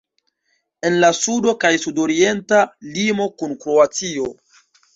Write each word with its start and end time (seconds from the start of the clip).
En 0.89 0.95
la 1.03 1.11
sudo 1.17 1.53
kaj 1.65 1.71
sudorienta 1.85 2.63
limo 2.97 3.31
kun 3.43 3.57
Kroatio. 3.65 4.31